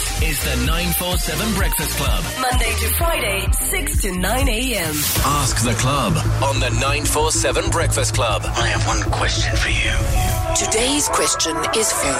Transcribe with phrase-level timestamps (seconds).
[0.00, 2.24] This is the 947 Breakfast Club.
[2.40, 4.94] Monday to Friday, 6 to 9 a.m.
[5.26, 8.40] Ask the club on the 947 Breakfast Club.
[8.46, 9.92] I have one question for you.
[10.56, 12.16] Today's question is for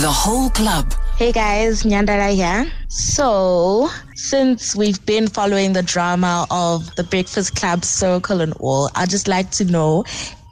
[0.00, 0.94] the whole club.
[1.18, 2.72] Hey guys, Nyandala here.
[2.88, 9.10] So, since we've been following the drama of the Breakfast Club circle and all, I'd
[9.10, 10.06] just like to know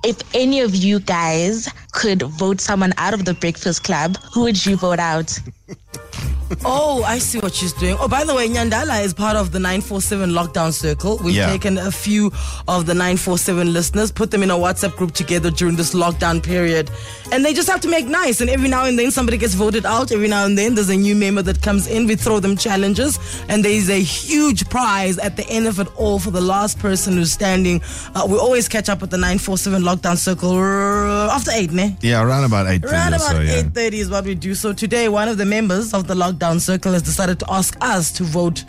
[0.04, 1.68] if any of you guys
[1.98, 5.36] could vote someone out of the Breakfast Club, who would you vote out?
[6.64, 7.96] Oh, I see what she's doing.
[8.00, 11.18] Oh, by the way, Nyandala is part of the 947 lockdown circle.
[11.22, 11.46] We've Yeah.
[11.48, 12.32] taken a few
[12.66, 16.90] of the 947 listeners, put them in a WhatsApp group together during this lockdown period.
[17.30, 18.40] And they just have to make nice.
[18.40, 20.10] And every now and then somebody gets voted out.
[20.10, 22.06] Every now and then there's a new member that comes in.
[22.06, 23.18] We throw them challenges.
[23.48, 27.14] And there's a huge prize at the end of it all for the last person
[27.14, 27.80] who's standing.
[28.14, 30.58] Uh, we always catch up with the 947 lockdown circle
[31.30, 31.96] after 8, ne?
[32.00, 33.52] Yeah, around about 8 Around about so, yeah.
[33.60, 34.54] eight thirty is what we do.
[34.54, 38.10] So today, one of the members of the lockdown circle has decided to ask us
[38.12, 38.64] to vote.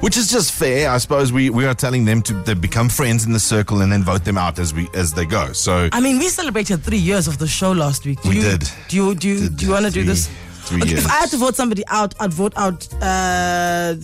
[0.00, 0.88] Which is just fair.
[0.90, 3.90] I suppose we, we are telling them to they become friends in the circle and
[3.92, 5.52] then vote them out as we as they go.
[5.52, 8.22] So I mean, we celebrated three years of the show last week.
[8.22, 8.70] Do We you, did.
[8.88, 10.28] Do you do you, Did do you want to do this?
[10.68, 11.04] three Okay, years.
[11.04, 13.94] if I had to vote somebody out, I'd vote out uh,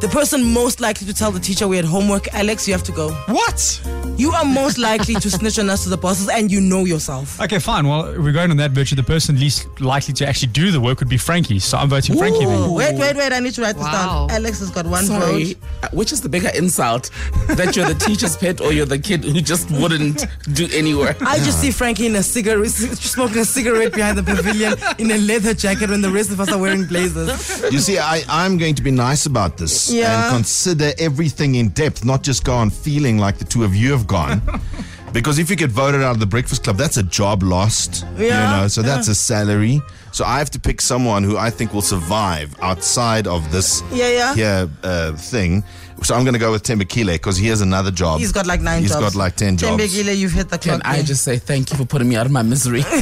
[0.00, 2.28] the person most likely to tell the teacher we had homework.
[2.34, 3.10] Alex, you have to go.
[3.28, 3.80] what?
[4.16, 7.40] You are most likely to snitch on us to the bosses, and you know yourself.
[7.40, 7.86] Okay, fine.
[7.86, 8.96] Well, we're going on that virtue.
[8.96, 11.58] The person least likely to actually do the work would be Frankie.
[11.58, 12.70] So I'm voting Frankie then.
[12.72, 13.32] wait, wait, wait!
[13.32, 14.30] I need to write this down.
[14.30, 15.56] Alex has got one Sorry, vote.
[15.82, 17.10] uh, which is the bigger insult?
[17.48, 21.20] that you're the teacher's pet or you're the kid who just wouldn't do any work?
[21.22, 25.18] I just see Frankie in a cigarette, smoking a cigarette behind the pavilion in a
[25.18, 27.62] leather jacket when the rest of us are wearing blazers.
[27.72, 30.24] You see, I, I'm going to be nice about this Yeah.
[30.28, 33.92] and consider everything in depth, not just go on feeling like the two of you
[33.92, 34.40] have gone.
[35.12, 38.04] because if you get voted out of the Breakfast Club, that's a job lost.
[38.16, 39.80] Yeah, You know, so that's a salary.
[40.12, 44.08] So I have to pick someone who I think will survive outside of this Yeah,
[44.10, 44.34] yeah.
[44.34, 45.62] here uh, thing.
[46.02, 48.18] So I'm going to go with Thembekile because he has another job.
[48.20, 49.02] He's got like nine He's jobs.
[49.02, 49.82] got like 10 jobs.
[49.82, 50.94] Thembekile, you've hit the Can clock.
[50.94, 52.82] I just say thank you for putting me out of my misery?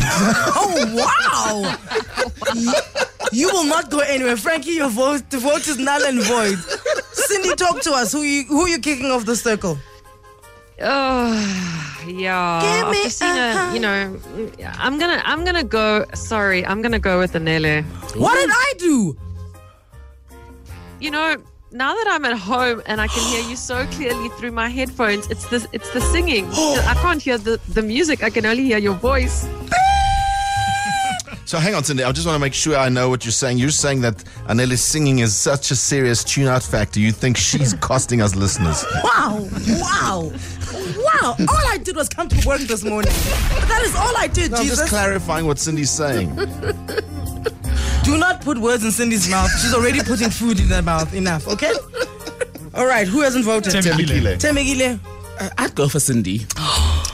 [0.56, 1.76] Oh wow!
[2.54, 2.72] you,
[3.32, 4.72] you will not go anywhere, Frankie.
[4.72, 6.58] Your vote, the vote is null and void.
[7.12, 8.12] Cindy, talk to us.
[8.12, 9.78] Who you who you kicking off the circle?
[10.80, 12.60] Oh, yeah.
[12.60, 14.20] Give me After seeing a a, you know,
[14.78, 16.04] I'm gonna, I'm gonna go.
[16.14, 17.84] Sorry, I'm gonna go with Anele.
[18.16, 19.16] What did I do?
[21.00, 21.36] You know,
[21.70, 25.28] now that I'm at home and I can hear you so clearly through my headphones,
[25.28, 26.46] it's the, it's the singing.
[26.52, 28.22] I can't hear the, the music.
[28.22, 29.46] I can only hear your voice.
[31.46, 32.02] So hang on, Cindy.
[32.04, 33.58] I just want to make sure I know what you're saying.
[33.58, 37.00] You're saying that Anele's singing is such a serious tune-out factor.
[37.00, 38.84] You think she's costing us listeners?
[39.04, 39.46] Wow!
[39.68, 40.32] Wow!
[40.96, 41.36] Wow!
[41.38, 43.12] All I did was come to work this morning.
[43.68, 44.78] That is all I did, No, I'm Jesus.
[44.78, 46.34] just clarifying what Cindy's saying.
[48.04, 49.50] Do not put words in Cindy's mouth.
[49.60, 51.12] She's already putting food in her mouth.
[51.14, 51.72] Enough, okay?
[52.74, 53.72] All right, who hasn't voted?
[53.74, 54.38] Thembekile.
[54.38, 54.98] Thembekile.
[55.40, 56.46] Uh, I'd go for Cindy.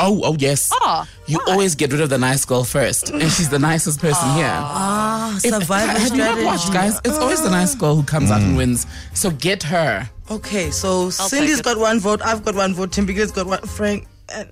[0.01, 0.71] Oh, oh yes.
[0.73, 4.29] Oh, you always get rid of the nice girl first, and she's the nicest person
[4.35, 4.47] here.
[4.51, 6.99] Ah, If- survival have you not watched, guys?
[7.05, 8.87] It's always the nice girl who comes out and wins.
[9.15, 10.09] So get her.
[10.31, 11.65] Okay, so take Cindy's it.
[11.65, 12.21] got one vote.
[12.25, 12.91] I've got one vote.
[12.93, 13.61] Thembekile's got one.
[13.63, 14.07] Frank.
[14.35, 14.45] Uh,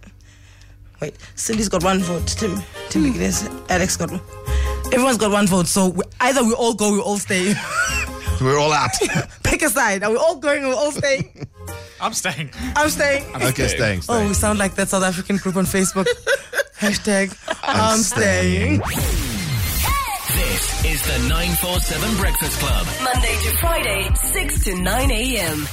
[1.01, 2.27] wait, Cindy's got one vote.
[2.27, 2.61] Tim.
[2.89, 3.49] tim Thembekile's.
[3.71, 4.21] Alex got one.
[4.93, 5.67] Everyone's got one vote.
[5.67, 7.55] So we, either we all go, we all stay.
[8.41, 8.91] We're all out.
[9.43, 10.03] Pick a side.
[10.05, 10.65] Are we all going?
[10.65, 11.47] Or we all staying?
[12.01, 12.51] I'm staying.
[12.77, 13.35] I'm staying.
[13.37, 14.29] okay, staying, Oh, staying.
[14.29, 16.07] we sound like that South African group on Facebook.
[16.79, 18.79] Hashtag I'm, staying.
[20.29, 22.87] This is the 947 Breakfast Club.
[23.03, 25.67] Monday to Friday, 6 to 9 a.m.